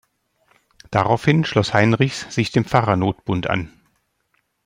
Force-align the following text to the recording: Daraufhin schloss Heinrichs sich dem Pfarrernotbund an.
Daraufhin 0.89 1.43
schloss 1.45 1.75
Heinrichs 1.75 2.33
sich 2.33 2.51
dem 2.51 2.65
Pfarrernotbund 2.65 3.47
an. 3.47 3.71